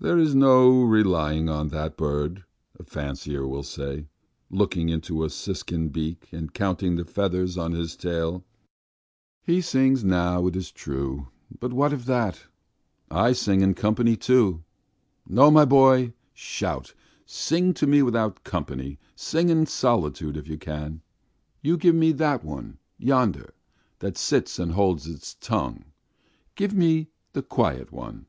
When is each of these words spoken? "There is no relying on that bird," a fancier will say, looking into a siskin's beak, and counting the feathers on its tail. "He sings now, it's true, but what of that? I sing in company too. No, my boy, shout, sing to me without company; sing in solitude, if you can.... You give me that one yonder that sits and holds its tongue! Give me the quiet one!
"There 0.00 0.18
is 0.18 0.34
no 0.34 0.82
relying 0.82 1.48
on 1.48 1.68
that 1.68 1.96
bird," 1.96 2.42
a 2.80 2.82
fancier 2.82 3.46
will 3.46 3.62
say, 3.62 4.06
looking 4.50 4.88
into 4.88 5.22
a 5.22 5.30
siskin's 5.30 5.92
beak, 5.92 6.28
and 6.32 6.52
counting 6.52 6.96
the 6.96 7.04
feathers 7.04 7.56
on 7.56 7.72
its 7.72 7.94
tail. 7.94 8.44
"He 9.46 9.60
sings 9.60 10.02
now, 10.02 10.48
it's 10.48 10.72
true, 10.72 11.28
but 11.60 11.72
what 11.72 11.92
of 11.92 12.06
that? 12.06 12.40
I 13.08 13.32
sing 13.34 13.60
in 13.60 13.74
company 13.74 14.16
too. 14.16 14.64
No, 15.28 15.48
my 15.48 15.64
boy, 15.64 16.12
shout, 16.34 16.92
sing 17.24 17.72
to 17.74 17.86
me 17.86 18.02
without 18.02 18.42
company; 18.42 18.98
sing 19.14 19.48
in 19.48 19.66
solitude, 19.66 20.36
if 20.36 20.48
you 20.48 20.58
can.... 20.58 21.02
You 21.60 21.76
give 21.76 21.94
me 21.94 22.10
that 22.10 22.42
one 22.44 22.78
yonder 22.98 23.54
that 24.00 24.18
sits 24.18 24.58
and 24.58 24.72
holds 24.72 25.06
its 25.06 25.34
tongue! 25.34 25.84
Give 26.56 26.74
me 26.74 27.10
the 27.32 27.42
quiet 27.42 27.92
one! 27.92 28.26